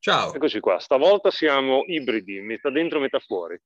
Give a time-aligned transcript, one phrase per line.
[0.00, 0.32] Ciao.
[0.32, 3.60] Eccoci qua, stavolta siamo ibridi, metà dentro, metà fuori.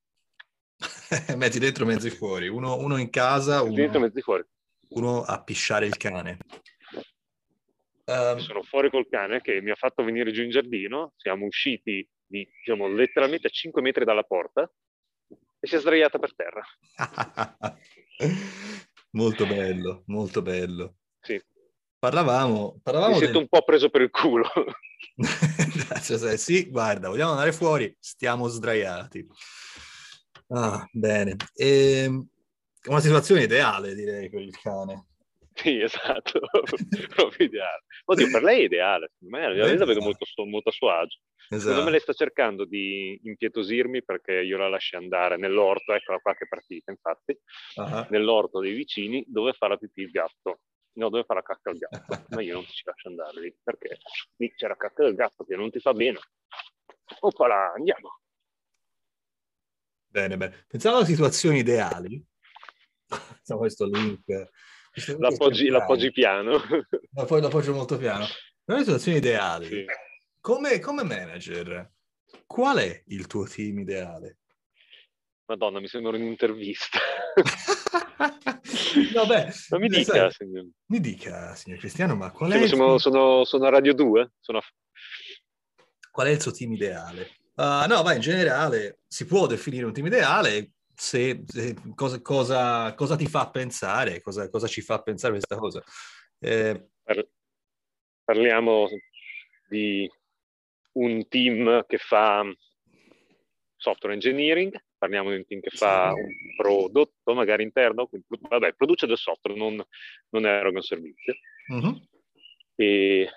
[1.36, 2.48] mezzi dentro, mezzi fuori.
[2.48, 4.43] Uno, uno in casa, uno, dentro, mezzi fuori.
[4.91, 6.39] uno a pisciare il cane.
[8.05, 11.13] Um, Sono fuori col cane che mi ha fatto venire giù in giardino.
[11.17, 14.69] Siamo usciti di, diciamo, letteralmente a 5 metri dalla porta
[15.61, 16.62] e si è sdraiata per terra.
[19.12, 20.95] molto bello, molto bello.
[21.21, 21.41] Sì.
[21.99, 23.43] Parlavamo, parlavamo Mi sento del...
[23.43, 24.49] un po' preso per il culo.
[26.00, 29.27] cioè, sì, guarda, vogliamo andare fuori, stiamo sdraiati.
[30.48, 31.37] Ah, bene.
[31.55, 32.02] E...
[32.05, 32.27] Ehm,
[32.84, 35.06] una situazione ideale, direi, per il cane.
[35.55, 36.41] Sì, esatto,
[37.14, 37.84] proprio ideale.
[38.06, 41.19] Oddio, per lei è ideale, secondo me, io la vedo molto, molto a suo agio.
[41.45, 41.60] Esatto.
[41.60, 46.34] Secondo me lei sta cercando di impietosirmi perché io la lasci andare nell'orto, eccola qua
[46.34, 47.38] che è partita infatti,
[47.77, 48.06] uh-huh.
[48.09, 50.61] nell'orto dei vicini dove fa la pipì il gatto.
[50.95, 53.56] No, dove fa la cacca il gatto, ma io non ti ci lascio andare lì
[53.62, 53.98] perché
[54.37, 56.19] lì c'è la cacca del gatto che non ti fa bene.
[57.20, 58.20] Oppala, andiamo.
[60.06, 60.64] Bene, bene.
[60.69, 62.22] Pensavo a situazioni ideali.
[63.06, 64.50] Facciamo questo link.
[65.19, 66.61] L'appoggi, l'appoggi piano.
[67.12, 68.27] Ma poi l'appoggio molto piano.
[68.64, 69.67] Non situazioni ideali.
[69.67, 69.84] Sì.
[70.41, 71.91] Come, come manager,
[72.47, 74.41] qual è il tuo team ideale?
[75.53, 76.98] Madonna, mi sembra un'intervista.
[79.12, 80.67] Vabbè, ma mi dica, sai, signor.
[80.86, 82.67] Mi dica, signor Cristiano, ma qual è...
[82.67, 84.33] Sono, sono, sono, a Radio 2.
[84.41, 84.62] Sono a...
[86.11, 87.33] Qual è il suo team ideale?
[87.55, 92.95] Uh, no, ma in generale si può definire un team ideale se, se cosa, cosa,
[92.95, 95.83] cosa, ti fa pensare, cosa, cosa, ci fa pensare questa cosa.
[96.39, 96.89] Eh...
[98.25, 98.89] Parliamo
[99.69, 100.11] di
[100.92, 102.42] un team che fa
[103.77, 109.17] software engineering, parliamo di un team che fa un prodotto magari interno, vabbè, produce del
[109.19, 109.84] software, non,
[110.28, 111.34] non eroga un servizio.
[111.67, 112.00] Uh-huh.
[112.77, 113.28] E...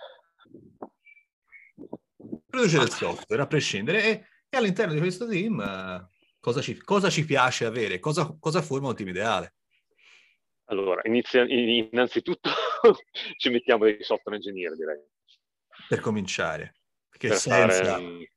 [2.45, 6.07] Produce del software, a prescindere, e, e all'interno di questo team uh,
[6.39, 7.97] cosa, ci, cosa, ci, piace avere?
[7.97, 9.55] Cosa, cosa forma un team ideale?
[10.65, 12.51] Allora, inizia, innanzitutto
[13.37, 15.01] ci mettiamo dei software engineer, direi.
[15.87, 16.75] Per cominciare.
[17.09, 17.83] Perché per senza...
[17.83, 18.34] Fare,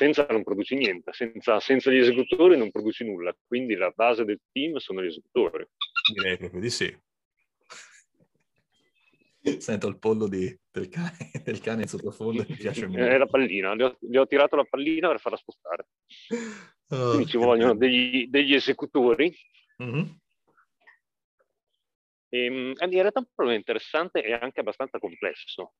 [0.00, 4.40] senza non produci niente, senza, senza, gli esecutori non produci nulla, quindi la base del
[4.50, 5.66] team sono gli esecutori.
[6.14, 6.98] Direi proprio di sì.
[9.58, 13.04] Sento il pollo di, del, cane, del cane in sottofondo, mi piace molto.
[13.04, 15.88] È la pallina, gli ho, gli ho, tirato la pallina per farla spostare.
[16.88, 19.30] Oh, quindi ci vogliono degli, degli esecutori.
[19.82, 20.04] Mm-hmm.
[22.30, 25.74] E, ehm, in realtà è un problema interessante e anche abbastanza complesso,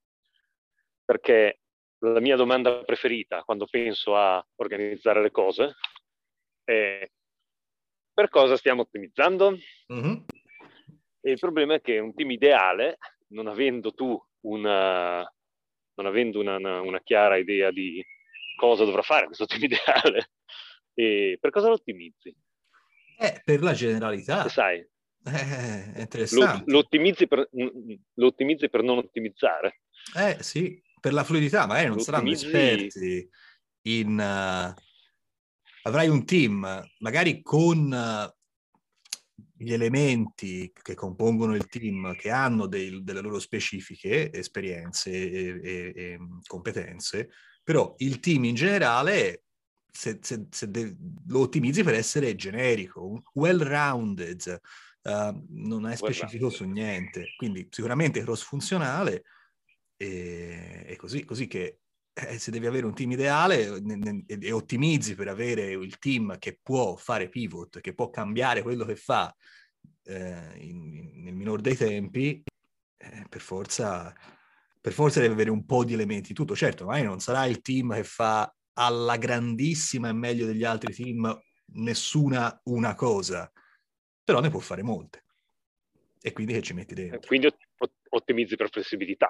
[1.06, 1.60] perché
[2.00, 5.74] la mia domanda preferita quando penso a organizzare le cose
[6.64, 7.06] è
[8.12, 9.56] per cosa stiamo ottimizzando?
[9.92, 10.14] Mm-hmm.
[11.22, 15.20] E il problema è che un team ideale, non avendo tu una,
[15.94, 18.04] non avendo una, una, una chiara idea di
[18.56, 20.32] cosa dovrà fare questo team ideale,
[20.94, 22.34] e per cosa lo ottimizzi?
[23.18, 24.48] Eh, per la generalità.
[24.48, 26.64] sai, eh, interessante.
[26.66, 29.82] Lo, lo, ottimizzi per, lo ottimizzi per non ottimizzare.
[30.16, 33.28] Eh sì, per la fluidità, magari non saranno esperti
[33.82, 34.12] in...
[34.12, 34.88] Uh,
[35.82, 38.38] avrai un team, magari con uh,
[39.56, 45.92] gli elementi che compongono il team, che hanno dei, delle loro specifiche esperienze e, e,
[45.94, 47.30] e, competenze,
[47.62, 49.44] però il team in generale,
[49.90, 50.96] se, se, se de-
[51.28, 54.60] lo ottimizzi per essere generico, well-rounded,
[55.02, 59.24] uh, non è specifico su niente, quindi sicuramente cross-funzionale,
[60.02, 61.80] e, e così, così che
[62.14, 66.38] eh, se devi avere un team ideale ne, ne, e ottimizzi per avere il team
[66.38, 69.34] che può fare pivot, che può cambiare quello che fa
[70.04, 72.42] eh, in, in, nel minor dei tempi,
[72.96, 74.14] eh, per, forza,
[74.80, 76.32] per forza deve avere un po' di elementi.
[76.32, 80.94] Tutto certo, magari non sarà il team che fa alla grandissima e meglio degli altri
[80.94, 81.38] team
[81.74, 83.52] nessuna una cosa,
[84.24, 85.26] però ne può fare molte.
[86.22, 87.20] E quindi che ci metti dentro?
[87.26, 87.54] Quindi
[88.08, 89.28] ottimizzi per flessibilità.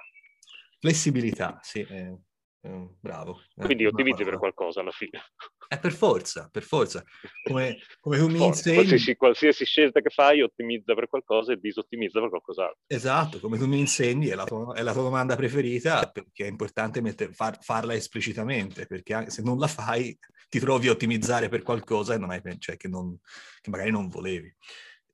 [0.80, 2.18] Flessibilità, sì, eh,
[2.62, 3.40] eh, bravo.
[3.54, 5.20] Quindi ottimizzi per qualcosa alla fine.
[5.66, 7.02] È per forza, per forza.
[7.42, 8.74] Come, come tu mi insegni...
[8.74, 12.80] Qualsiasi, qualsiasi, scelta che fai ottimizza per qualcosa e disottimizza per qualcos'altro.
[12.86, 16.48] Esatto, come tu mi insegni, è la tua, è la tua domanda preferita, perché è
[16.48, 20.18] importante metter, far, farla esplicitamente, perché se non la fai
[20.48, 23.16] ti trovi a ottimizzare per qualcosa e non hai, cioè, che, non,
[23.60, 24.52] che magari non volevi.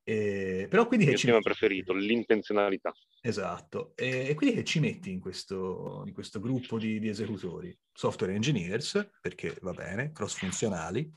[0.08, 1.06] Eh, però quindi...
[1.06, 2.94] Il mio tema preferito, l'intenzionalità.
[3.20, 3.92] Esatto.
[3.96, 7.76] E, e, quindi che ci metti in questo, in questo gruppo di, di, esecutori?
[7.92, 11.12] Software engineers, perché va bene, cross-funzionali.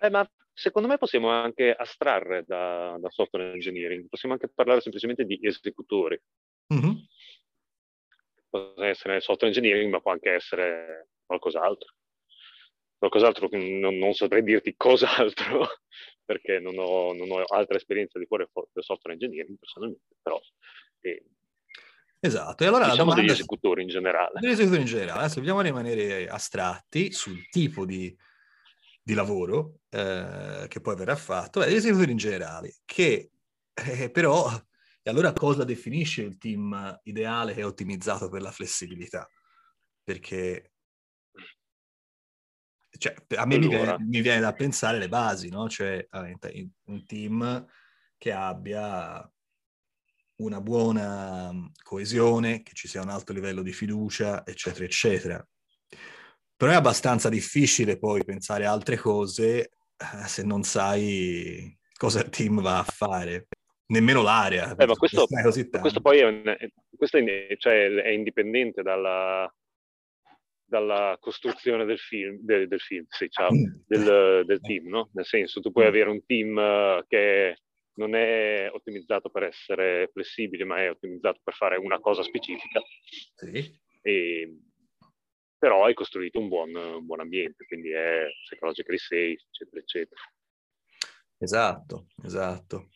[0.00, 5.24] Eh, ma secondo me possiamo anche astrarre da, da, software engineering, possiamo anche parlare semplicemente
[5.24, 6.20] di esecutori.
[6.74, 6.92] Mm-hmm.
[8.48, 11.94] Può essere software engineering, ma può anche essere qualcos'altro.
[12.98, 15.68] Qualcos'altro, non, non saprei dirti cos'altro,
[16.24, 20.40] perché non ho, non ho, altra esperienza di fuori del software engineering personalmente, però...
[21.00, 21.24] Eh,
[22.24, 23.20] Esatto, e allora diciamo domanda...
[23.20, 24.40] degli esecutori in generale.
[24.40, 25.18] Degli esecutori in generale.
[25.18, 28.16] Adesso dobbiamo rimanere astratti sul tipo di,
[29.02, 33.30] di lavoro eh, che poi verrà fatto, beh, degli esecutori in generale, che
[33.74, 34.50] eh, però...
[35.06, 39.28] E allora cosa definisce il team ideale che è ottimizzato per la flessibilità?
[40.02, 40.73] Perché
[42.98, 43.68] cioè, a me allora.
[43.68, 45.68] mi, viene, mi, viene, da pensare le basi, no?
[45.68, 46.06] Cioè,
[46.84, 47.66] un team
[48.16, 49.28] che abbia
[50.36, 51.52] una buona
[51.82, 55.48] coesione, che ci sia un alto livello di fiducia, eccetera, eccetera.
[56.56, 62.30] Però è abbastanza difficile poi pensare a altre cose eh, se non sai cosa il
[62.30, 63.48] team va a fare.
[63.86, 64.74] Nemmeno l'area.
[64.74, 66.56] Eh, questo, questo, poi è, un,
[66.96, 69.52] questo è, cioè, è indipendente dalla,
[70.74, 73.64] dalla costruzione del film, del, del, film sì, ciao, mm.
[73.86, 75.10] del, del, team, no?
[75.12, 75.88] Nel senso, tu puoi mm.
[75.88, 77.58] avere un team eh, che
[77.94, 82.82] non è ottimizzato per essere flessibile, ma è ottimizzato per fare una cosa specifica.
[83.36, 83.80] Sì.
[84.02, 84.58] E,
[85.56, 90.20] però hai costruito un buon, un buon ambiente, quindi è psychologically safe, eccetera, eccetera.
[91.38, 92.88] Esatto, esatto.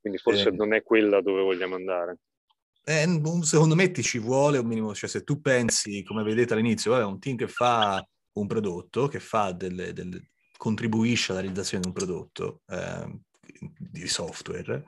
[0.00, 2.18] Quindi forse eh, non è quella dove vogliamo andare.
[2.84, 6.96] Eh, secondo me ti ci vuole un minimo, cioè se tu pensi, come vedete all'inizio,
[6.96, 11.88] è un team che fa un prodotto, che fa delle, delle, contribuisce alla realizzazione di
[11.88, 13.20] un prodotto, eh,
[13.78, 14.84] di software.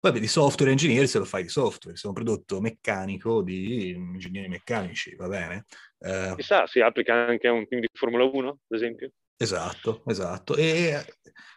[0.00, 3.90] Vabbè, di software engineer se lo fai di software, se è un prodotto meccanico di
[3.90, 5.64] ingegneri meccanici, va bene?
[5.98, 9.12] Eh, Chissà, si applica anche a un team di Formula 1, ad esempio?
[9.36, 10.56] Esatto, esatto.
[10.56, 10.94] E,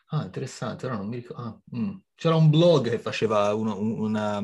[0.08, 1.44] ah, interessante, però non mi ricordo.
[1.44, 1.96] Ah, mm.
[2.16, 4.42] C'era un blog che faceva uno, una,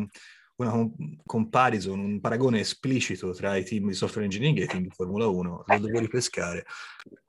[0.56, 0.90] una
[1.26, 5.28] comparison, un paragone esplicito tra i team di software engineering e i team di Formula
[5.28, 5.64] 1.
[5.66, 6.66] Lo devo ripescare.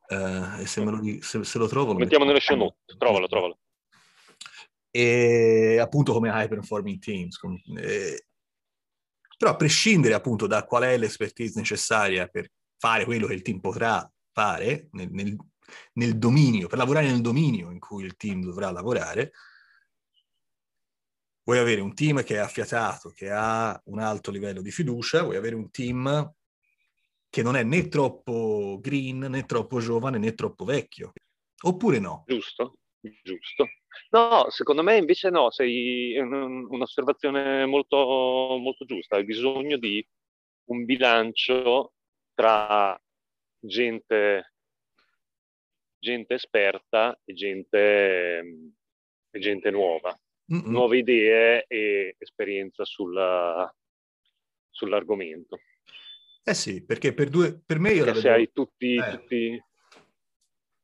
[0.06, 1.92] Uh, e se, lo, se, se, lo trovo...
[1.92, 2.76] Lo mettiamo nelle show note.
[2.98, 3.58] Trovalo, trovalo
[4.96, 7.40] e appunto come high performing teams.
[7.80, 8.26] Eh,
[9.36, 12.48] però a prescindere appunto da qual è l'expertise necessaria per
[12.78, 15.36] fare quello che il team potrà fare nel, nel,
[15.94, 19.32] nel dominio, per lavorare nel dominio in cui il team dovrà lavorare,
[21.44, 25.36] vuoi avere un team che è affiatato, che ha un alto livello di fiducia, vuoi
[25.36, 26.34] avere un team
[27.28, 31.12] che non è né troppo green, né troppo giovane, né troppo vecchio.
[31.62, 32.24] Oppure no?
[32.26, 32.78] Giusto,
[33.22, 33.68] giusto.
[34.10, 37.96] No, secondo me invece no, sei un'osservazione molto,
[38.60, 39.16] molto giusta.
[39.16, 40.06] Hai bisogno di
[40.66, 41.92] un bilancio
[42.34, 43.00] tra
[43.58, 44.54] gente,
[45.98, 48.38] gente esperta e gente,
[49.30, 50.16] e gente nuova.
[50.52, 50.70] Mm-mm.
[50.70, 53.72] Nuove idee e esperienza sulla,
[54.70, 55.58] sull'argomento.
[56.42, 59.10] Eh sì, perché per, due, per me io perché se hai tutti, eh.
[59.10, 59.64] tutti,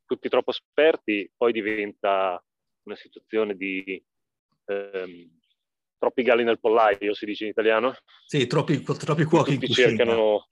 [0.07, 2.43] tutti troppo esperti, poi diventa
[2.85, 4.03] una situazione di
[4.65, 5.39] ehm,
[5.99, 7.95] troppi galli nel pollaio, si dice in italiano.
[8.25, 9.89] Sì, troppi, troppi cuochi in cucina.
[9.89, 10.49] cercano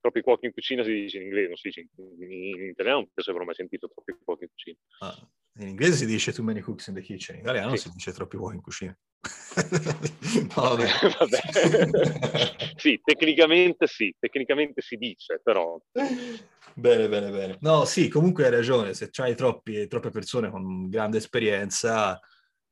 [0.00, 2.98] troppi cuochi in cucina, si dice in inglese, non si dice in, in, in italiano,
[2.98, 4.76] non penso avrò mai sentito troppi cuochi in cucina.
[5.00, 5.28] Ah,
[5.60, 7.88] in inglese si dice too many cooks in the kitchen, in italiano sì.
[7.88, 8.98] si dice troppi cuochi in cucina.
[10.56, 10.86] no, vabbè.
[11.18, 12.74] vabbè.
[12.76, 15.78] sì, tecnicamente sì, tecnicamente si dice, però...
[15.92, 17.58] Bene, bene, bene.
[17.60, 22.18] No, sì, comunque hai ragione, se hai troppe persone con grande esperienza,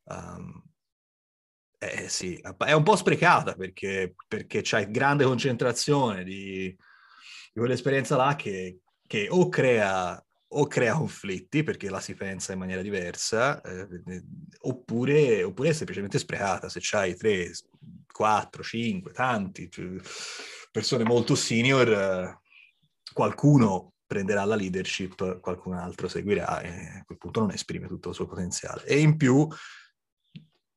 [0.04, 0.62] um,
[1.80, 6.74] eh sì, è un po' sprecata perché, perché c'hai grande concentrazione di
[7.58, 12.80] quell'esperienza là che, che o crea o crea conflitti perché la si pensa in maniera
[12.80, 14.24] diversa, eh,
[14.60, 16.68] oppure, oppure, è semplicemente sprecata.
[16.68, 17.50] Se c'hai 3,
[18.10, 19.68] 4, 5, tanti,
[20.70, 22.40] persone molto senior, eh,
[23.12, 28.14] qualcuno prenderà la leadership, qualcun altro seguirà e a quel punto non esprime tutto il
[28.14, 28.84] suo potenziale.
[28.86, 29.46] E in più,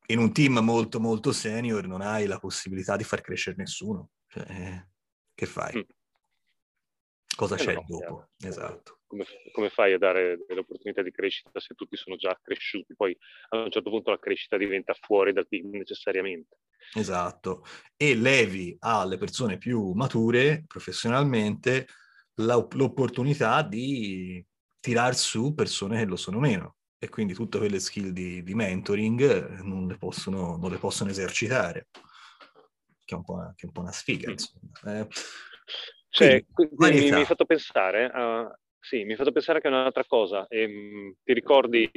[0.08, 4.10] in un team molto molto senior non hai la possibilità di far crescere nessuno.
[4.26, 4.86] Cioè,
[5.34, 5.86] che fai?
[7.34, 8.28] Cosa eh c'è no, dopo?
[8.38, 8.98] Esatto.
[9.06, 12.94] Come, come, fai a dare delle opportunità di crescita se tutti sono già cresciuti?
[12.94, 13.16] Poi
[13.50, 16.58] a un certo punto la crescita diventa fuori dal team necessariamente.
[16.94, 17.64] Esatto.
[17.96, 21.86] E levi alle persone più mature professionalmente
[22.34, 24.44] l'opportunità di
[24.80, 29.60] tirar su persone che lo sono meno e quindi tutte quelle skill di, di mentoring
[29.62, 31.88] non le, possono, non le, possono, esercitare,
[33.04, 34.70] che è un po' una, è un po una sfiga, insomma.
[34.84, 35.08] Eh,
[36.12, 39.80] cioè, quindi, mi, mi hai fatto pensare, uh, sì, mi hai fatto pensare anche a
[39.80, 40.46] un'altra cosa.
[40.46, 41.90] E, um, ti ricordi,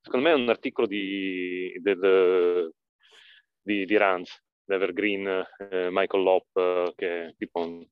[0.00, 2.72] secondo me è un articolo di, del,
[3.60, 5.26] di, di Ranz, l'Evergreen
[5.70, 7.84] eh, Michael Lopp, eh, che è tipo un,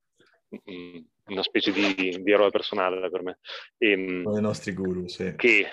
[0.50, 3.38] un, una specie di, di, eroe personale per me.
[3.76, 5.34] E, ehm, Uno dei nostri guru, sì.
[5.34, 5.66] Che,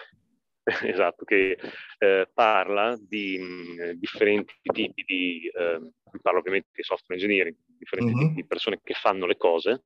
[0.92, 1.56] esatto, che
[2.00, 8.28] eh, parla di mh, differenti tipi di, eh, parlo ovviamente di software engineering, differenti mm-hmm.
[8.28, 9.84] tipi di persone che fanno le cose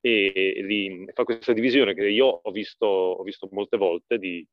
[0.00, 4.46] e li, fa questa divisione che io ho visto, ho visto molte volte di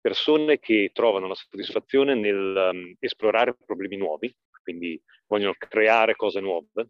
[0.00, 6.88] persone che trovano la soddisfazione nel um, esplorare problemi nuovi, quindi vogliono creare cose nuove,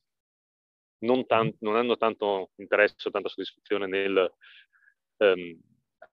[1.00, 4.34] non, tan- non hanno tanto interesse o tanta soddisfazione nel
[5.18, 5.60] um,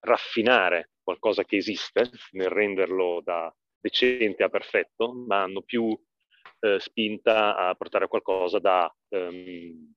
[0.02, 5.98] raffinare qualcosa che esiste, nel renderlo da decente a perfetto, ma hanno più
[6.60, 9.94] uh, spinta a portare qualcosa da um,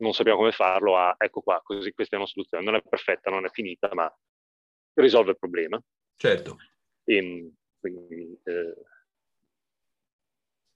[0.00, 2.64] non sappiamo come farlo a ecco qua, così questa è una soluzione.
[2.64, 4.12] Non è perfetta, non è finita, ma
[4.94, 5.80] risolve il problema.
[6.16, 6.56] Certo.
[7.04, 8.74] E, ehm, quindi, eh,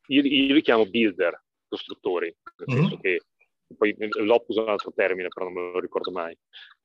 [0.08, 2.88] io, io, li chiamo builder, costruttori, nel mm-hmm.
[2.88, 3.22] senso che
[3.76, 6.36] poi l'ho usato un altro termine, però non me lo ricordo mai,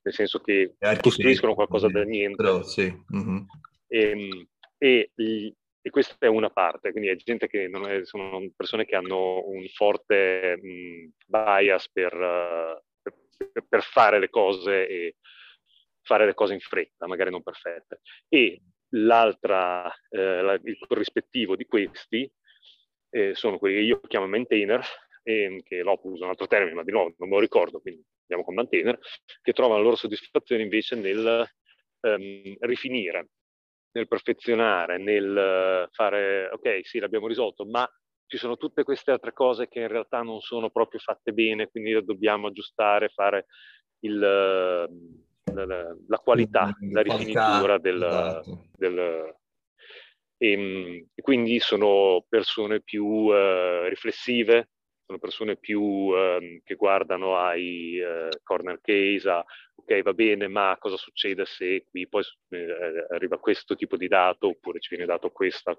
[0.01, 2.41] nel senso che costruiscono qualcosa da niente.
[2.41, 2.91] Però, sì.
[3.13, 3.44] mm-hmm.
[3.88, 4.29] e,
[4.77, 5.12] e,
[5.89, 9.46] e, questa è una parte, quindi è gente che non è, sono persone che hanno
[9.46, 15.15] un forte mh, bias per, per, per, fare le cose e
[16.01, 18.01] fare le cose in fretta, magari non perfette.
[18.27, 22.31] E l'altra, eh, la, il corrispettivo di questi
[23.10, 24.84] eh, sono quelli che io chiamo maintainer,
[25.24, 28.03] eh, che l'ho uso un altro termine, ma di nuovo non me lo ricordo, quindi
[28.22, 28.98] andiamo con maintainer,
[29.41, 31.48] che trovano la loro soddisfazione invece nel
[32.01, 33.29] ehm, rifinire,
[33.91, 37.89] nel perfezionare, nel fare, ok, sì, l'abbiamo risolto, ma
[38.25, 42.03] ci sono tutte queste altre cose che in realtà non sono proprio fatte bene, quindi
[42.03, 43.46] dobbiamo aggiustare, fare
[44.01, 44.86] il, la,
[45.65, 48.67] la, qualità, la rifinitura del, esatto.
[48.77, 49.34] del
[50.39, 54.69] e, ehm, e, quindi sono persone più uh, riflessive,
[55.10, 60.78] sono persone più uh, che guardano ai uh, corner case, a ok va bene, ma
[60.80, 65.32] cosa succede se qui poi eh, arriva questo tipo di dato oppure ci viene dato
[65.32, 65.75] questa,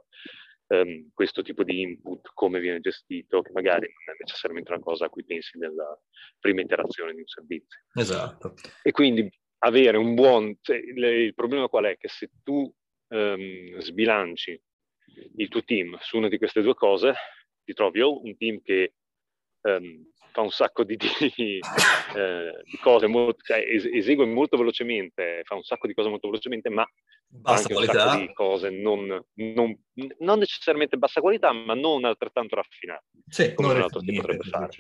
[0.67, 5.05] um, questo tipo di input, come viene gestito, che magari non è necessariamente una cosa
[5.05, 5.97] a cui pensi nella
[6.41, 7.79] prima interazione di un servizio.
[7.95, 8.55] Esatto.
[8.83, 10.59] E quindi avere un buon...
[10.61, 11.97] Cioè, il problema qual è?
[11.97, 12.69] Che se tu
[13.11, 14.61] um, sbilanci
[15.37, 17.15] il tuo team su una di queste due cose,
[17.63, 18.95] ti trovi o un team che
[19.63, 21.61] um, fa un sacco di, di,
[22.17, 26.29] eh, di cose, molto, cioè, es- esegue molto velocemente, fa un sacco di cose molto
[26.29, 26.87] velocemente, ma
[27.27, 27.93] bassa anche qualità.
[27.93, 29.79] un sacco di cose non, non,
[30.19, 34.71] non, necessariamente bassa qualità, ma non altrettanto raffinate, sì, come un altro team potrebbe fare.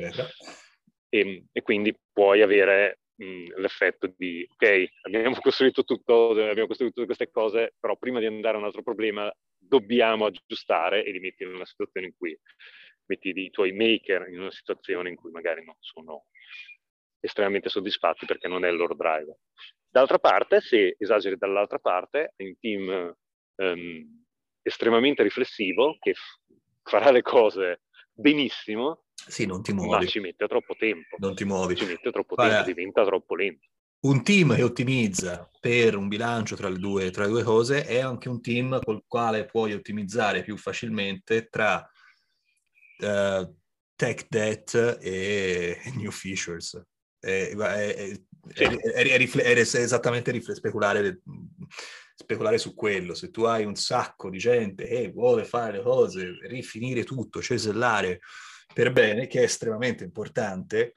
[1.12, 7.06] E, e, quindi puoi avere mh, l'effetto di, ok, abbiamo costruito tutto, abbiamo costruito tutte
[7.06, 11.42] queste cose, però prima di andare a un altro problema dobbiamo aggiustare e li metti
[11.42, 12.36] in una situazione in cui
[13.06, 16.26] metti i tuoi maker in una situazione in cui magari non sono
[17.20, 19.36] estremamente soddisfatti perché non è il loro driver.
[19.88, 23.16] D'altra parte, se esageri dall'altra parte, è un team
[23.56, 24.24] um,
[24.62, 26.14] estremamente riflessivo che
[26.82, 30.04] farà le cose benissimo, sì, non ti muovi.
[30.04, 31.16] ma ci mette troppo tempo.
[31.18, 31.74] Non ti muovi.
[31.76, 33.68] Ci mette troppo Fai, tempo, diventa troppo lento.
[34.02, 37.98] Un team che ottimizza per un bilancio tra le, due, tra le due cose è
[37.98, 41.86] anche un team col quale puoi ottimizzare più facilmente tra
[42.98, 43.56] uh,
[43.94, 46.82] tech debt e new features.
[47.18, 48.18] È, è,
[48.54, 51.20] è, è esattamente rifle- speculare,
[52.14, 53.12] speculare su quello.
[53.12, 58.20] Se tu hai un sacco di gente che vuole fare le cose, rifinire tutto, cesellare
[58.72, 60.96] per bene, che è estremamente importante,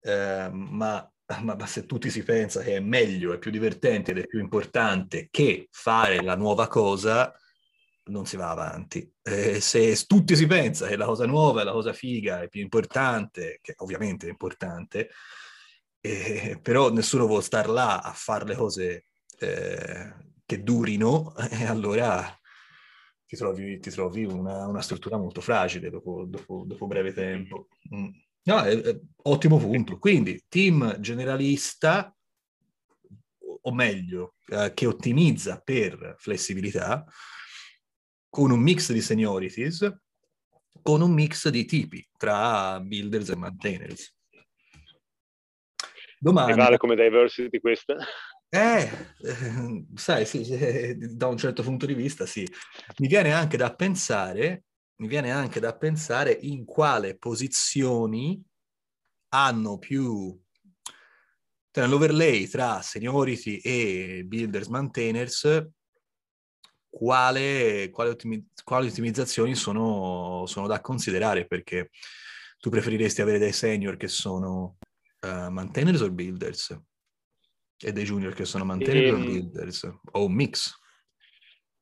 [0.00, 1.08] eh, ma,
[1.40, 4.40] ma, ma, se tutti si pensa che è meglio, è più divertente ed è più
[4.40, 7.34] importante che fare la nuova cosa,
[8.04, 9.10] non si va avanti.
[9.22, 12.60] Eh, se tutti si pensa che la cosa nuova è la cosa figa, è più
[12.60, 15.10] importante, che ovviamente è importante,
[16.00, 19.06] eh, però nessuno vuole star là a fare le cose
[19.38, 22.36] eh, che durino, e allora
[23.26, 27.68] ti trovi, ti trovi una, una, struttura molto fragile dopo, dopo, dopo breve tempo.
[27.94, 28.08] Mm.
[28.44, 29.98] No, è, è, ottimo punto.
[29.98, 32.14] Quindi, team generalista,
[33.62, 37.04] o meglio, eh, che ottimizza per flessibilità,
[38.28, 39.94] con un mix di seniorities,
[40.82, 44.14] con un mix di tipi tra builders e maintainers.
[46.18, 46.54] Domanda...
[46.54, 47.96] vale come diversity questa?
[48.48, 48.82] Eh,
[49.22, 50.44] eh, sai, sì,
[51.16, 52.46] da un certo punto di vista sì.
[52.98, 54.64] Mi viene anche da pensare,
[54.96, 58.42] mi viene anche da pensare in quale posizioni
[59.34, 60.38] hanno più
[61.70, 65.70] tra l'overlay tra seniority e builders maintainers
[66.92, 71.88] quale, quale, ottimi, quali ottimizzazioni sono, sono, da considerare, perché
[72.58, 74.76] tu preferiresti avere dei senior che sono
[75.22, 76.78] uh, maintainers o builders
[77.78, 79.24] e dei junior che sono maintainers o ehm.
[79.24, 80.78] builders o un mix?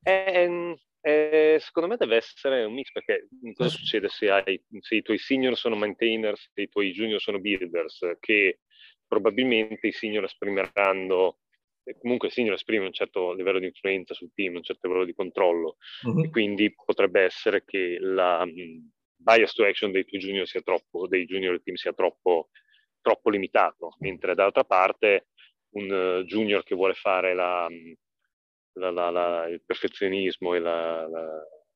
[0.01, 5.01] Eh, eh, secondo me deve essere un mix perché cosa succede se, hai, se i
[5.01, 8.59] tuoi senior sono maintainers e i tuoi junior sono builders che
[9.07, 11.39] probabilmente i senior esprimeranno
[11.99, 15.13] comunque il senior esprime un certo livello di influenza sul team, un certo livello di
[15.13, 16.23] controllo uh-huh.
[16.23, 21.07] e quindi potrebbe essere che la um, bias to action dei tuoi junior sia troppo,
[21.07, 22.49] dei junior del team sia troppo,
[23.01, 25.27] troppo limitato, mentre dall'altra parte
[25.71, 27.67] un uh, junior che vuole fare la,
[28.73, 31.05] la, la, il perfezionismo e la,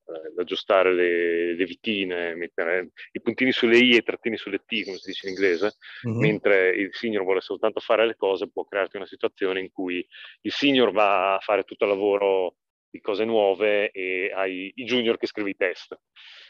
[0.06, 4.84] eh, aggiustare le, le, vitine, mettere i puntini sulle i e i trattini sulle t,
[4.84, 5.76] come si dice in inglese,
[6.06, 6.18] mm-hmm.
[6.18, 10.06] mentre il senior vuole soltanto fare le cose, può crearti una situazione in cui
[10.42, 12.56] il senior va a fare tutto il lavoro
[12.88, 15.98] di cose nuove e hai i junior che scrivi i test.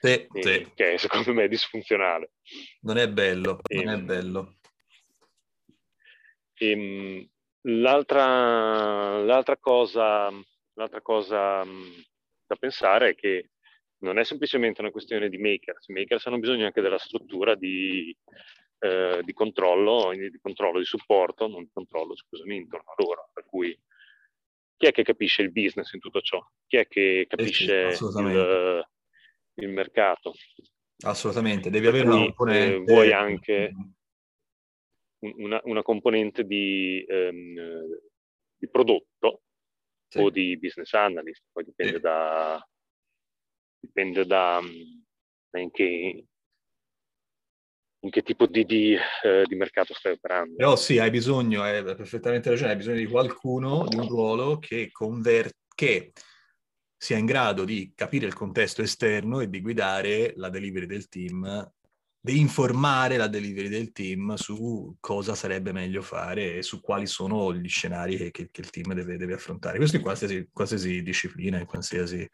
[0.01, 0.73] Sì, e, sì.
[0.75, 2.33] Che secondo me è disfunzionale.
[2.83, 4.55] Non è bello, e, non è bello.
[6.55, 7.29] E, ehm,
[7.67, 10.31] l'altra, l'altra cosa,
[10.75, 11.65] l'altra cosa
[12.47, 13.51] da pensare è che
[13.99, 18.15] non è semplicemente una questione di makers, i makers hanno bisogno anche della struttura di,
[18.79, 23.45] eh, di controllo, di controllo, di supporto, non di controllo, scusami, intorno a loro, per
[23.47, 23.77] cui
[24.77, 26.39] chi è che capisce il business in tutto ciò?
[26.67, 28.87] Chi è che capisce sì, il,
[29.55, 30.35] il, mercato?
[31.05, 32.75] Assolutamente, devi avere una componente...
[32.75, 33.73] Eh, vuoi anche
[35.37, 37.55] una, una componente di, ehm,
[38.57, 39.43] di prodotto
[40.09, 40.19] sì.
[40.19, 42.01] o di business analyst, poi dipende sì.
[42.01, 42.67] da
[43.87, 44.61] dipende da,
[45.59, 46.27] in, che,
[48.01, 50.57] in che tipo di, di, eh, di, mercato stai operando.
[50.57, 54.91] Però sì, hai bisogno, hai perfettamente ragione, hai bisogno di qualcuno, di un ruolo che,
[54.91, 56.13] conver- che
[56.97, 61.73] sia in grado di capire il contesto esterno e di guidare la delivery del team
[62.33, 67.69] informare la delivery del team su cosa sarebbe meglio fare e su quali sono gli
[67.69, 69.79] scenari che, che, il team deve, deve, affrontare.
[69.79, 72.29] Questo in qualsiasi, qualsiasi disciplina, in qualsiasi,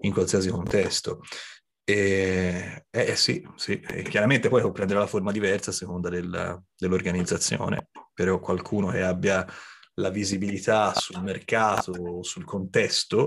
[0.00, 1.20] in qualsiasi contesto.
[1.84, 3.80] E, eh, sì, sì.
[3.80, 9.02] E chiaramente poi può prendere la forma diversa a seconda del, dell'organizzazione, però qualcuno che
[9.02, 9.46] abbia
[9.94, 13.26] la visibilità sul mercato, sul contesto,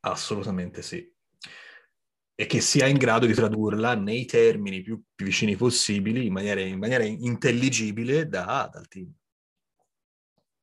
[0.00, 1.13] assolutamente sì
[2.36, 6.60] e che sia in grado di tradurla nei termini più, più vicini possibili, in maniera,
[6.60, 9.12] in maniera intelligibile da, dal team.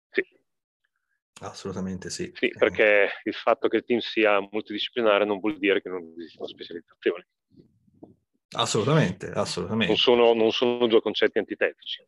[0.10, 0.22] Sì.
[1.42, 2.30] Assolutamente sì.
[2.36, 6.48] Sì, perché il fatto che il team sia multidisciplinare non vuol dire che non esistano
[6.48, 7.26] specializzazioni.
[8.54, 9.88] Assolutamente, assolutamente.
[9.88, 12.06] Non sono, non sono due concetti antitetici.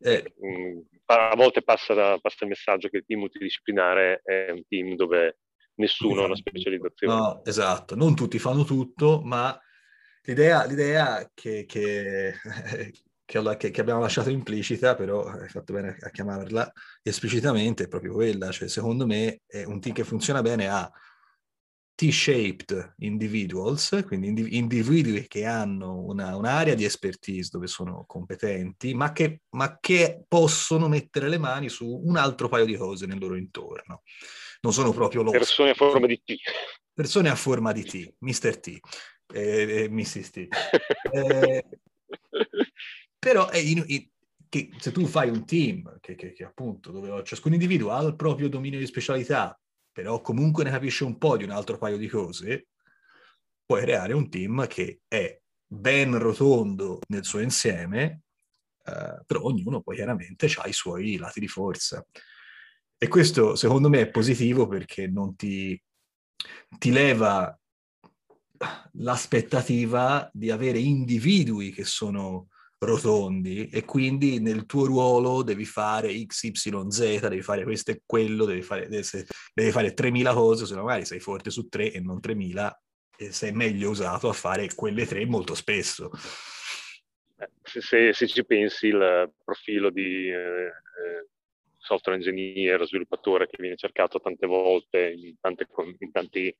[0.00, 0.34] Eh.
[0.44, 5.38] Mm, a volte passa, passa il messaggio che il team multidisciplinare è un team dove
[5.78, 7.14] nessuno ha una specializzazione.
[7.14, 9.58] No, esatto, non tutti fanno tutto, ma
[10.22, 12.34] l'idea, l'idea che, che,
[13.24, 16.70] che, che, abbiamo lasciato implicita, però hai fatto bene a chiamarla
[17.02, 20.90] esplicitamente, è proprio quella, cioè secondo me è un team che funziona bene a
[21.94, 29.10] T-shaped individuals, quindi indiv- individui che hanno una, un'area di expertise dove sono competenti, ma
[29.10, 33.34] che, ma che possono mettere le mani su un altro paio di cose nel loro
[33.34, 34.02] intorno
[34.60, 35.38] non sono proprio loro.
[35.38, 36.34] Persone a forma di T.
[36.92, 38.58] Persone a forma di T, Mr.
[38.58, 38.78] T,
[39.32, 40.30] eh, eh, Mrs.
[40.30, 40.48] T.
[41.12, 41.64] Eh,
[43.18, 44.08] però è in, in,
[44.48, 48.16] che se tu fai un team che, che, che appunto dove ciascun individuo ha il
[48.16, 49.58] proprio dominio di specialità,
[49.92, 52.68] però comunque ne capisce un po' di un altro paio di cose,
[53.64, 58.22] puoi creare un team che è ben rotondo nel suo insieme,
[58.84, 62.04] eh, però ognuno poi chiaramente ha i suoi lati di forza.
[63.00, 65.80] E questo secondo me è positivo perché non ti,
[66.78, 67.56] ti leva
[68.94, 76.42] l'aspettativa di avere individui che sono rotondi e quindi nel tuo ruolo devi fare X,
[76.44, 76.52] Y,
[76.88, 81.04] Z, devi fare questo e quello, devi fare, devi fare 3.000 cose, se no magari
[81.04, 82.72] sei forte su 3 e non 3.000
[83.16, 86.10] e sei meglio usato a fare quelle 3 molto spesso.
[87.62, 91.28] Se, se, se ci pensi il profilo di eh, eh
[91.88, 95.66] software engineer, sviluppatore che viene cercato tante volte in tante,
[95.98, 96.56] in tante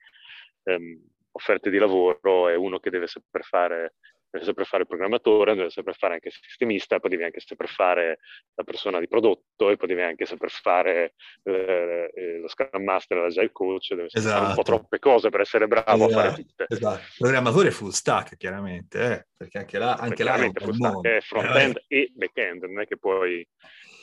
[0.64, 1.00] um,
[1.32, 3.92] offerte di lavoro, è uno che deve saper fare
[4.30, 7.68] deve saper fare il programmatore, deve saper fare anche il sistemista, poi deve anche saper
[7.68, 8.18] fare
[8.54, 11.14] la persona di prodotto e poi deve anche saper fare
[11.44, 14.28] eh, eh lo Scrum Master, l'Agile Coach, deve esatto.
[14.28, 14.76] fare un po' esatto.
[14.76, 16.18] troppe cose per essere bravo esatto.
[16.18, 16.66] a fare tutte.
[16.68, 17.02] Esatto.
[17.18, 19.26] Programmatore full stack, chiaramente, eh?
[19.36, 21.96] perché anche là, anche là è, è front-end eh.
[21.96, 23.46] e back-end, non è che puoi,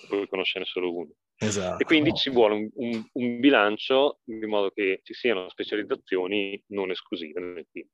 [0.06, 1.12] puoi conoscere solo uno.
[1.38, 1.82] Esatto.
[1.82, 6.92] E quindi ci vuole un, un, un, bilancio in modo che ci siano specializzazioni non
[6.92, 7.88] esclusive nel team.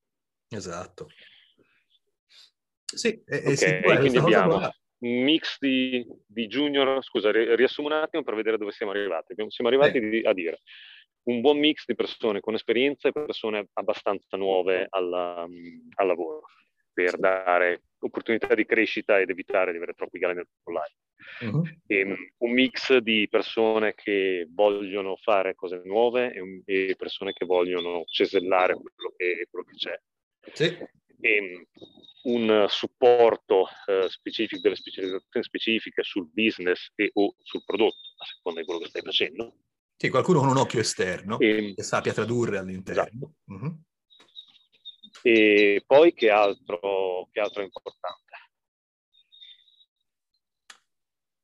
[0.50, 1.08] Esatto.
[2.86, 4.56] Sì, e, okay, sì, quindi abbiamo
[5.00, 9.34] un mix di, di, junior, scusa, riassumo un attimo per vedere dove siamo arrivati.
[9.48, 10.28] Siamo arrivati eh.
[10.28, 10.60] a dire
[11.24, 15.48] un buon mix di persone con esperienza e persone abbastanza nuove alla,
[15.96, 16.42] al lavoro
[16.94, 20.96] per dare opportunità di crescita ed evitare di avere troppi galli nel pollaio.
[21.42, 21.64] Uh-huh.
[21.86, 27.46] E, un mix di persone che vogliono fare cose nuove e, un, e persone che
[27.46, 30.00] vogliono cesellare quello che, quello che c'è.
[30.54, 30.78] Sì.
[31.20, 31.68] E,
[32.24, 38.60] un supporto eh, specifico, delle specializzazioni specifiche sul business e o sul prodotto, a seconda
[38.60, 39.56] di quello che stai facendo.
[39.96, 43.02] Sì, qualcuno con un occhio esterno e, che sappia tradurre all'interno.
[43.02, 43.34] Esatto.
[43.46, 43.82] Uh-huh.
[45.24, 48.20] E poi che altro, che altro è importante?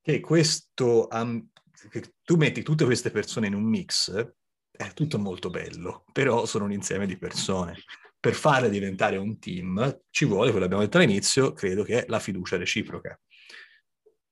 [0.02, 1.50] Che questo, um,
[1.90, 4.36] che tu metti tutte queste persone in un mix,
[4.72, 7.84] è tutto molto bello, però sono un insieme di persone.
[8.20, 12.20] Per farle diventare un team ci vuole, quello abbiamo detto all'inizio, credo che è la
[12.20, 13.20] fiducia reciproca.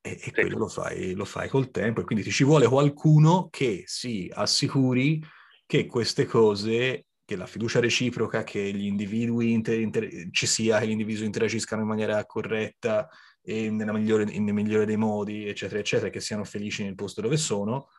[0.01, 3.83] E, e quello lo fai, lo fai col tempo e quindi ci vuole qualcuno che
[3.85, 5.19] si assicuri
[5.65, 10.87] che queste cose che la fiducia reciproca, che gli individui inter, inter, ci sia, che
[10.87, 13.09] gli individui interagiscano in maniera corretta
[13.41, 17.89] e migliore, nel migliore dei modi, eccetera, eccetera, che siano felici nel posto dove sono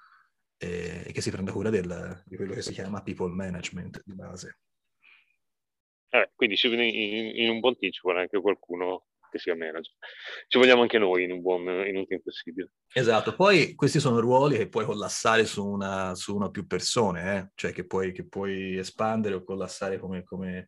[0.58, 4.14] eh, e che si prenda cura del, di quello che si chiama people management di
[4.14, 4.58] base.
[6.08, 7.60] Eh, quindi in, in, un
[7.90, 9.92] ci vuole anche qualcuno che sia manager.
[10.48, 12.72] Ci vogliamo anche noi in un buon in un team flessibile.
[12.92, 17.50] Esatto, poi questi sono ruoli che puoi collassare su una, su una più persone, eh?
[17.54, 20.66] cioè che puoi, che puoi, espandere o collassare come, come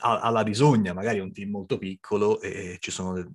[0.00, 3.34] alla bisogna, magari un team molto piccolo e ci sono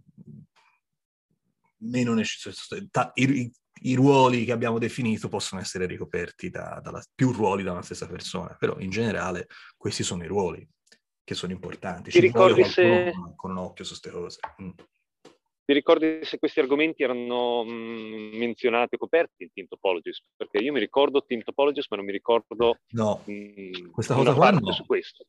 [1.80, 3.12] meno necessità.
[3.16, 7.82] I, I, ruoli che abbiamo definito possono essere ricoperti da, da più ruoli da una
[7.82, 10.68] stessa persona, però in generale questi sono i ruoli
[11.28, 12.04] che sono importanti.
[12.04, 13.12] Ti Ci ricordi se...
[13.36, 14.40] con un occhio su queste cose.
[14.62, 14.70] Mm.
[15.66, 20.24] Ti ricordi se questi argomenti erano mh, mm, menzionati o coperti in Team Topologist?
[20.38, 24.34] Perché io mi ricordo Team Topologist, ma non mi ricordo no, mh, mm, questa cosa
[24.34, 24.72] qua no.
[24.72, 25.26] su questo.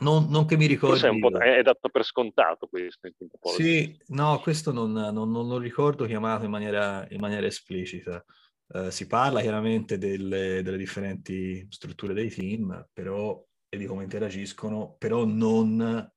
[0.00, 1.02] Non, non, che mi ricordi.
[1.02, 3.10] È, è, dato per scontato questo.
[3.54, 8.24] Sì, no, questo non, non, non lo ricordo chiamato in maniera, in maniera esplicita.
[8.68, 14.94] Uh, si parla chiaramente delle, delle differenti strutture dei team, però e di come interagiscono,
[14.98, 16.10] però non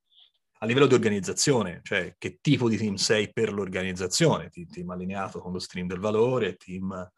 [0.62, 5.54] a livello di organizzazione, cioè che tipo di team sei per l'organizzazione, team allineato con
[5.54, 7.10] lo stream del valore, team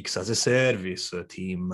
[0.00, 1.68] X as a service, team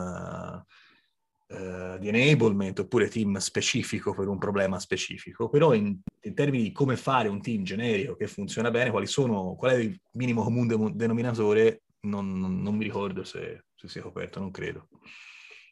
[1.47, 6.73] uh, di enablement, oppure team specifico per un problema specifico, però in, in, termini di
[6.73, 11.85] come fare un team generico che funziona bene, sono, qual è il minimo comune denominatore,
[12.01, 14.89] non, non, non mi ricordo se, se sia coperto, non credo.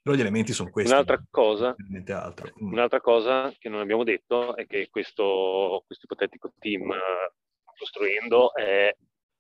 [0.06, 0.92] Però gli elementi sono questi.
[0.92, 2.70] Un'altra cosa, mm.
[2.70, 8.96] un'altra cosa che non abbiamo detto è che questo, questo ipotetico team uh, costruendo è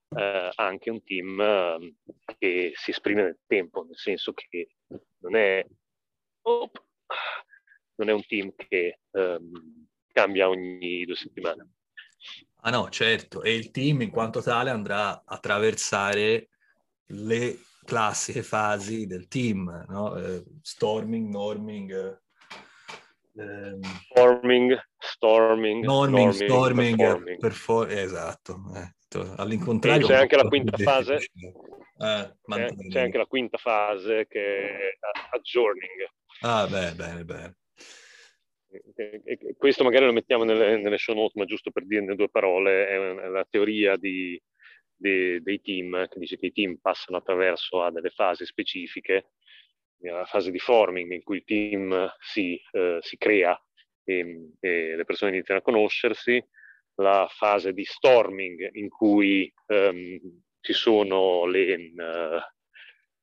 [0.08, 1.94] uh, anche un team uh,
[2.36, 4.70] che si esprime nel tempo, nel senso che
[5.18, 5.64] non è,
[6.42, 6.70] oh,
[7.94, 11.74] non è un team che um, cambia ogni due settimane.
[12.62, 16.48] Ah no, certo, e il team in quanto tale andrà a attraversare
[17.10, 20.16] le classiche fasi del team, no?
[20.16, 22.20] eh, storming, norming,
[23.36, 23.80] ehm,
[24.12, 28.60] forming, storming, norming, storming, storming perfor- esatto.
[28.74, 28.94] Eh,
[29.36, 30.06] all'incontrario.
[30.06, 31.14] c'è anche la quinta fase.
[31.98, 34.98] Eh, c'è, c'è, anche la quinta fase che è
[35.30, 36.06] aggiorning.
[36.40, 37.56] Ah, beh, bene, bene.
[38.68, 42.28] E, e, questo magari lo mettiamo nelle, nelle show notes, ma giusto per dirne due
[42.28, 44.40] parole, è la teoria di
[44.96, 49.30] de, dei team, che dice che i team passano attraverso a delle fasi specifiche,
[49.98, 53.58] la fase di forming in cui il team si, eh, si crea
[54.04, 56.44] e, e, le persone iniziano a conoscersi,
[56.96, 60.18] la fase di storming in cui um,
[60.60, 61.92] ci sono le...
[61.94, 62.40] Uh,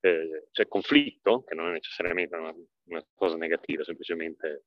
[0.05, 2.53] eh, c'è conflitto, che non è necessariamente una,
[2.87, 4.65] una cosa negativa, semplicemente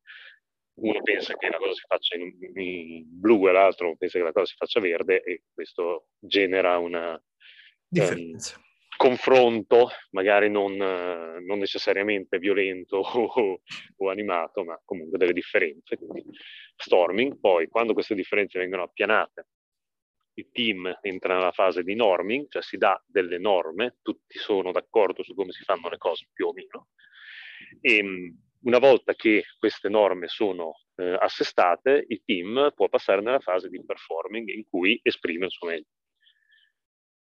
[0.77, 4.33] uno pensa che la cosa si faccia in, in, blu e l'altro pensa che la
[4.33, 7.19] cosa si faccia verde e questo genera un
[7.89, 8.37] um,
[8.97, 13.61] confronto, magari non, non necessariamente violento o,
[13.97, 15.97] o, animato, ma comunque delle differenze.
[15.97, 16.25] Quindi
[16.77, 19.47] storming, poi quando queste differenze vengono appianate,
[20.35, 25.23] il team entra nella fase di norming, cioè si dà delle norme, tutti sono d'accordo
[25.23, 26.89] su come si fanno le cose più o meno.
[27.81, 33.41] E, ehm, una volta che queste norme sono eh, assestate, il team può passare nella
[33.41, 35.87] fase di performing in cui esprime il suo meglio.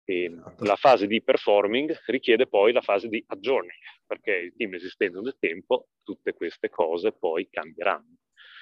[0.06, 0.64] Esatto.
[0.66, 3.72] la fase di performing richiede poi la fase di adjourning,
[4.06, 8.18] perché il team esistendo nel tempo, tutte queste cose poi cambieranno.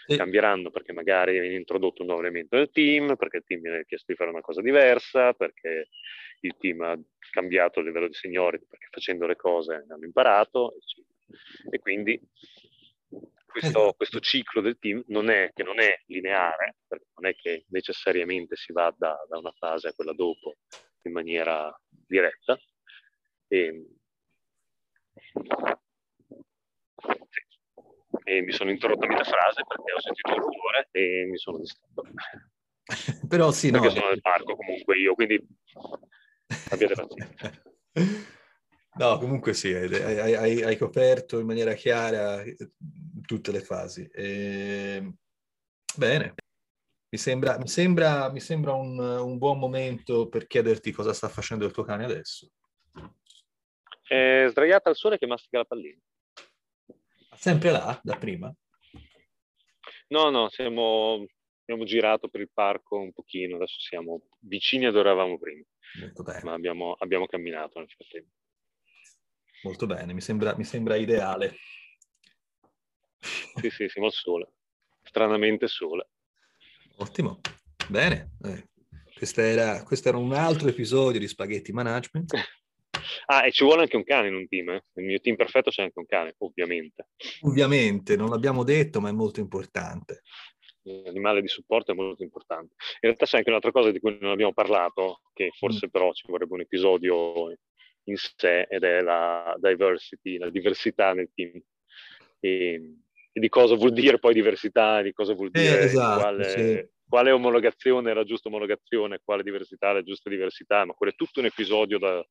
[0.07, 0.17] Sì.
[0.17, 4.13] Cambieranno perché magari viene introdotto un nuovo elemento nel team, perché il team viene chiesto
[4.13, 5.89] di fare una cosa diversa, perché
[6.41, 6.99] il team ha
[7.31, 10.75] cambiato il livello di seniority, perché facendo le cose hanno imparato,
[11.71, 12.21] e quindi
[13.53, 13.93] questo, esatto.
[13.95, 18.57] questo, ciclo del team non è, che non è lineare, perché non è che necessariamente
[18.57, 20.57] si va da, da una fase a quella dopo
[21.03, 22.59] in maniera diretta.
[23.47, 23.87] E,
[28.25, 31.59] e mi sono interrotto a metà frase perché ho sentito un rumore e mi sono
[31.59, 32.03] distratto.
[33.29, 33.93] Però sì, perché no.
[33.93, 35.41] sono nel parco comunque io, quindi
[36.71, 37.63] abbiate pazienza.
[38.95, 42.43] No, comunque sì, hai, hai, hai, coperto in maniera chiara
[43.25, 44.07] tutte le fasi.
[44.13, 44.97] E...
[44.99, 45.17] Ehm,
[45.97, 46.35] bene,
[47.09, 51.65] mi sembra, mi sembra, mi sembra un, un, buon momento per chiederti cosa sta facendo
[51.65, 52.51] il tuo cane adesso.
[54.07, 56.01] È sdraiata al sole che mastica la pallina.
[57.35, 58.55] Sempre là, da prima?
[60.09, 61.25] No, no, siamo,
[61.63, 65.65] abbiamo girato per il parco un pochino, adesso siamo vicini a dove eravamo prima.
[65.99, 66.41] Molto bene.
[66.45, 68.41] Ma abbiamo, abbiamo camminato nel frattempo.
[69.63, 71.57] Molto bene, mi sembra, mi sembra ideale.
[73.61, 74.53] Sì, sì, siamo al sole.
[75.03, 76.09] Stranamente sole.
[76.97, 77.41] Ottimo,
[77.89, 78.33] bene.
[78.45, 78.69] Eh,
[79.17, 82.33] questo era, questo era un altro episodio di Spaghetti Management.
[83.27, 84.69] Ah, e ci vuole anche un cane in un team.
[84.71, 84.85] Eh?
[84.95, 87.09] Nel mio team perfetto c'è anche un cane, ovviamente.
[87.43, 90.23] Ovviamente, non l'abbiamo detto, ma è molto importante.
[90.83, 92.75] L'animale di supporto è molto importante.
[92.79, 95.91] In realtà c'è anche un'altra cosa di cui non abbiamo parlato, che forse mm.
[95.91, 97.51] però ci vorrebbe un episodio
[98.05, 101.61] in sé, ed è la diversity, la diversità nel team.
[102.41, 102.97] E,
[103.33, 106.89] e di cosa vuol dire poi diversità, di cosa vuol dire eh, esatto, quale, sì.
[107.09, 111.47] quale, omologazione la giusta omologazione, quale diversità la giusta diversità, ma quello è tutto un
[111.47, 112.23] episodio da,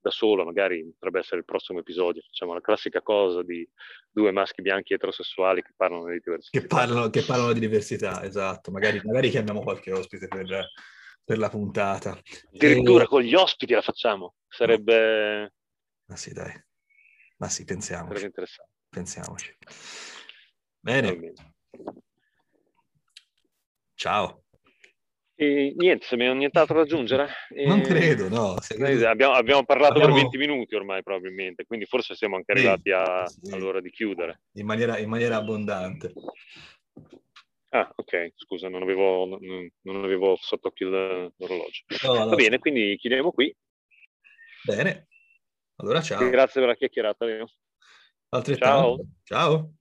[0.00, 2.20] da solo, magari potrebbe essere il prossimo episodio.
[2.22, 3.66] Facciamo la classica cosa di
[4.10, 6.60] due maschi bianchi eterosessuali che parlano di diversità.
[6.60, 8.70] Che parlano, che parlano di diversità, esatto.
[8.70, 10.68] Magari, magari chiamiamo qualche ospite per,
[11.24, 12.18] per la puntata.
[12.54, 13.06] Addirittura e...
[13.06, 14.34] con gli ospiti la facciamo.
[14.48, 15.52] Sarebbe...
[16.06, 16.52] Ma sì, dai.
[17.38, 18.08] Ma sì, pensiamoci.
[18.08, 18.72] Sarebbe interessante.
[18.88, 19.56] Pensiamoci.
[20.78, 21.32] Bene.
[23.94, 24.44] Ciao.
[25.36, 27.28] E niente, se mi ho nient'altro da aggiungere.
[27.66, 28.54] Non credo, no.
[28.54, 29.08] Credo...
[29.08, 30.14] Abbiamo, abbiamo, parlato abbiamo...
[30.14, 33.26] per 20 minuti ormai probabilmente, quindi forse siamo anche arrivati a...
[33.26, 33.52] sì.
[33.52, 34.42] all'ora di chiudere.
[34.52, 36.12] In maniera, in maniera, abbondante.
[37.74, 41.82] Ah, ok, scusa, non avevo, non, non avevo sott'occhio l'orologio.
[42.04, 42.26] No, no.
[42.26, 43.52] Va bene, quindi chiudiamo qui.
[44.64, 45.08] Bene,
[45.76, 46.30] allora ciao.
[46.30, 47.48] Grazie per la chiacchierata, Leo.
[48.28, 49.04] Altrettanto.
[49.24, 49.50] Ciao.
[49.50, 49.74] Ciao.